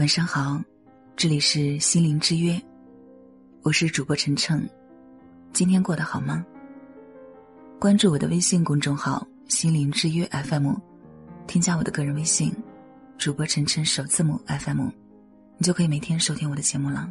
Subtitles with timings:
[0.00, 0.58] 晚上好，
[1.14, 2.58] 这里是心灵之约，
[3.60, 4.66] 我是主播晨晨，
[5.52, 6.42] 今天过得好吗？
[7.78, 10.72] 关注我的微信公众号“心灵之约 FM”，
[11.46, 12.50] 添加我的个人微信
[13.18, 14.88] “主播晨晨首字母 FM”，
[15.58, 17.06] 你就可以每天收听我的节目了。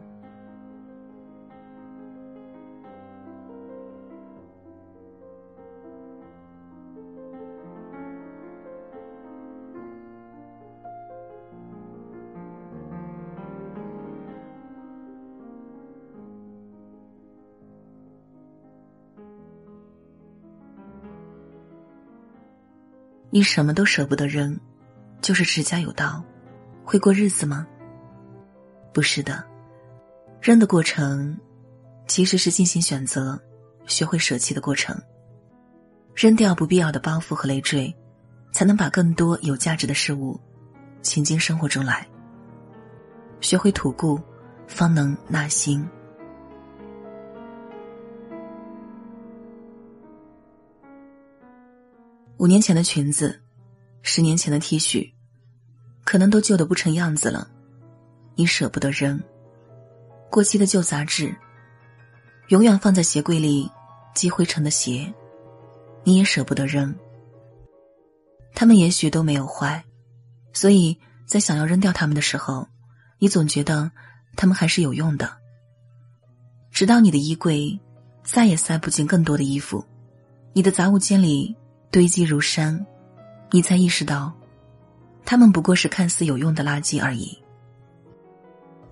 [23.31, 24.59] 你什么都舍不得扔，
[25.21, 26.23] 就是持家有道，
[26.83, 27.67] 会过日子吗？
[28.91, 29.43] 不是的，
[30.41, 31.37] 扔的过程
[32.07, 33.39] 其实是进行选择、
[33.85, 34.99] 学会舍弃的过程。
[36.15, 37.95] 扔掉不必要的包袱和累赘，
[38.51, 40.39] 才能把更多有价值的事物
[41.01, 42.05] 请进生活中来。
[43.41, 44.19] 学会吐故，
[44.67, 45.87] 方能纳新。
[52.39, 53.37] 五年前的裙子，
[54.01, 55.11] 十年前的 T 恤，
[56.05, 57.45] 可能都旧的不成样子了，
[58.35, 59.21] 你舍不得扔。
[60.31, 61.35] 过期的旧杂志，
[62.47, 63.69] 永远放在鞋柜里
[64.15, 65.13] 积灰尘的鞋，
[66.05, 66.95] 你也舍不得扔。
[68.55, 69.83] 他们也许都没有坏，
[70.53, 72.65] 所以在想要扔掉他们的时候，
[73.17, 73.91] 你总觉得
[74.37, 75.29] 他们还是有用的。
[76.71, 77.77] 直到你的衣柜
[78.23, 79.83] 再也塞不进更多的衣服，
[80.53, 81.53] 你的杂物间里。
[81.91, 82.85] 堆积如山，
[83.49, 84.31] 你才意识到，
[85.25, 87.35] 他们不过是看似有用的垃圾而已。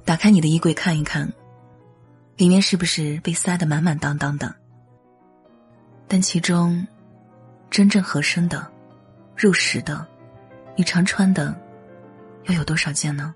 [0.04, 1.32] 打开你的衣柜看一看，
[2.38, 4.52] 里面是不是被塞得满满当当的？
[6.08, 6.88] 但其中，
[7.70, 8.66] 真正合身的、
[9.36, 10.04] 入时的、
[10.76, 11.56] 你常穿的，
[12.46, 13.36] 又有多少件呢？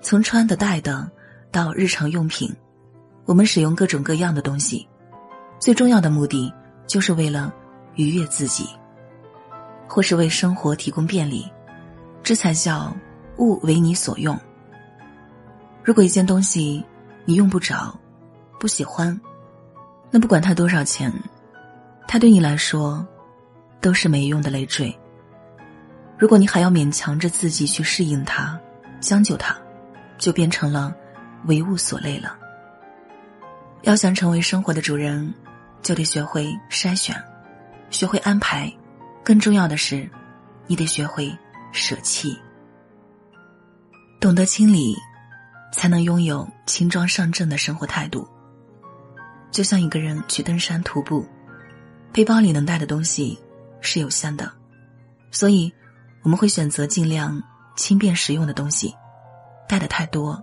[0.00, 1.10] 从穿的、戴的
[1.50, 2.54] 到日常用品，
[3.24, 4.86] 我们使用各种各样的东西，
[5.58, 6.54] 最重要的目的。
[6.88, 7.54] 就是为了
[7.94, 8.66] 愉悦自己，
[9.86, 11.48] 或是为生活提供便利，
[12.22, 12.96] 这才叫
[13.36, 14.36] 物为你所用。
[15.84, 16.84] 如果一件东西
[17.24, 17.96] 你用不着、
[18.58, 19.18] 不喜欢，
[20.10, 21.12] 那不管它多少钱，
[22.06, 23.06] 它对你来说
[23.80, 24.92] 都是没用的累赘。
[26.16, 28.58] 如果你还要勉强着自己去适应它、
[28.98, 29.56] 将就它，
[30.16, 30.94] 就变成了
[31.44, 32.36] 为物所累了。
[33.82, 35.32] 要想成为生活的主人。
[35.82, 37.16] 就得学会筛选，
[37.90, 38.72] 学会安排，
[39.24, 40.08] 更重要的是，
[40.66, 41.36] 你得学会
[41.72, 42.38] 舍弃。
[44.20, 44.96] 懂得清理，
[45.72, 48.28] 才能拥有轻装上阵的生活态度。
[49.50, 51.26] 就像一个人去登山徒步，
[52.12, 53.38] 背包里能带的东西
[53.80, 54.52] 是有限的，
[55.30, 55.72] 所以
[56.22, 57.42] 我们会选择尽量
[57.76, 58.94] 轻便实用的东西。
[59.68, 60.42] 带的太多，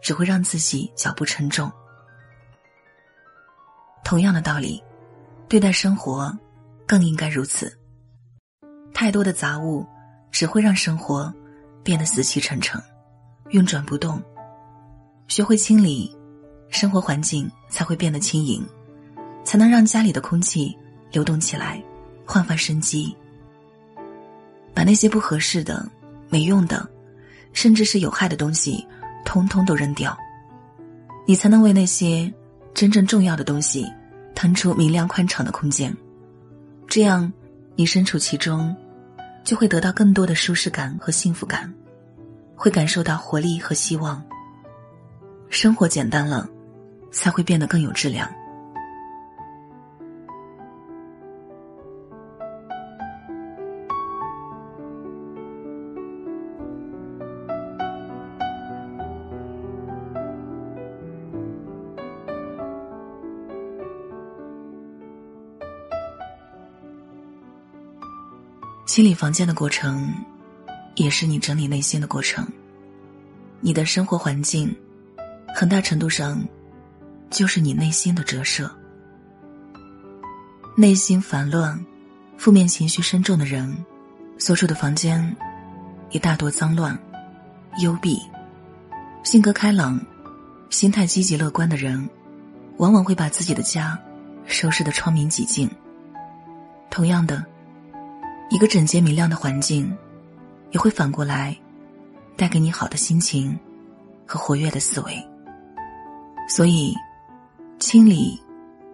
[0.00, 1.70] 只会让自己脚步沉重。
[4.04, 4.80] 同样的道理，
[5.48, 6.30] 对待生活，
[6.86, 7.76] 更应该如此。
[8.92, 9.84] 太多的杂物
[10.30, 11.32] 只会让生活
[11.82, 12.80] 变得死气沉沉、
[13.48, 14.22] 运转不动。
[15.26, 16.14] 学会清理，
[16.68, 18.64] 生活环境才会变得轻盈，
[19.42, 20.76] 才能让家里的空气
[21.10, 21.82] 流动起来，
[22.26, 23.16] 焕发生机。
[24.74, 25.88] 把那些不合适的、
[26.28, 26.86] 没用的，
[27.54, 28.86] 甚至是有害的东西，
[29.24, 30.16] 通通都扔掉，
[31.26, 32.32] 你才能为那些。
[32.74, 33.86] 真正重要的东西，
[34.34, 35.96] 腾出明亮宽敞的空间，
[36.88, 37.32] 这样，
[37.76, 38.74] 你身处其中，
[39.44, 41.72] 就会得到更多的舒适感和幸福感，
[42.56, 44.20] 会感受到活力和希望。
[45.48, 46.48] 生活简单了，
[47.12, 48.28] 才会变得更有质量。
[68.86, 70.12] 清理房间的过程，
[70.96, 72.46] 也是你整理内心的过程。
[73.60, 74.74] 你的生活环境，
[75.54, 76.44] 很大程度上，
[77.30, 78.70] 就是你内心的折射。
[80.76, 81.82] 内心烦乱、
[82.36, 83.74] 负面情绪深重的人，
[84.36, 85.34] 所处的房间，
[86.10, 86.96] 也大多脏乱、
[87.78, 88.20] 幽闭。
[89.22, 89.98] 性格开朗、
[90.68, 92.06] 心态积极乐观的人，
[92.76, 93.98] 往往会把自己的家，
[94.44, 95.70] 收拾得窗明几净。
[96.90, 97.42] 同样的。
[98.50, 99.96] 一个整洁明亮的环境，
[100.70, 101.56] 也会反过来
[102.36, 103.58] 带给你好的心情
[104.26, 105.28] 和活跃的思维。
[106.48, 106.94] 所以，
[107.78, 108.40] 清理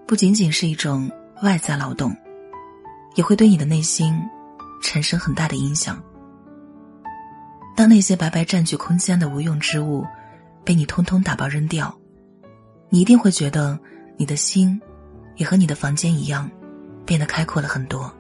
[0.07, 1.11] 不仅仅是一种
[1.43, 2.17] 外在劳动，
[3.17, 4.15] 也会对你的内心
[4.83, 6.01] 产生很大的影响。
[7.77, 10.07] 当那些白白占据空间的无用之物
[10.65, 11.93] 被你通通打包扔掉，
[12.89, 13.79] 你一定会觉得
[14.17, 14.81] 你的心
[15.37, 16.51] 也和你的房间一样
[17.05, 18.13] 变得开阔了很多，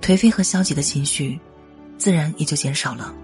[0.00, 1.38] 颓废和消极的情绪
[1.96, 3.14] 自然也就减少了。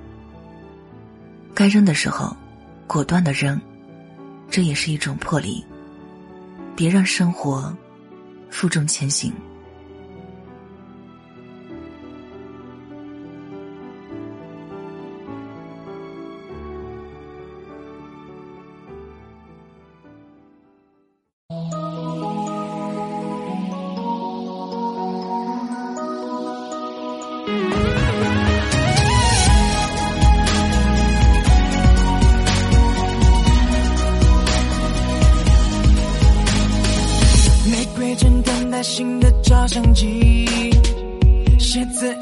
[1.55, 2.35] 该扔的时候，
[2.87, 3.61] 果断的扔，
[4.51, 5.65] 这也是一种魄力。
[6.75, 7.77] 别让生活
[8.49, 9.33] 负重前行。
[39.01, 40.47] 新的照相机，
[41.59, 42.15] 写字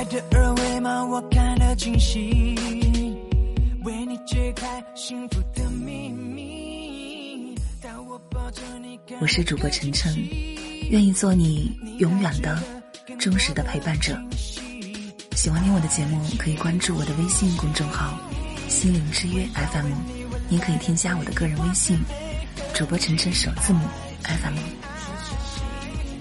[0.00, 1.20] 带着二维码我
[9.26, 10.16] 是主播晨晨，
[10.88, 12.58] 愿意做你永远的、
[13.18, 14.18] 忠实的陪伴者。
[15.36, 18.18] 喜欢听我的节目，可以关注我的微信公众号
[18.68, 19.92] “心灵之约 FM”，
[20.48, 21.98] 您可以添加我的个人微信
[22.72, 23.80] “主播晨晨首字母
[24.22, 24.56] FM”。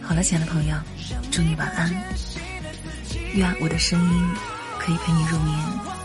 [0.02, 0.76] 好了，亲爱的朋友，
[1.32, 1.90] 祝你晚安，
[3.40, 4.30] 愿我的声音
[4.80, 5.99] 可以陪你入眠。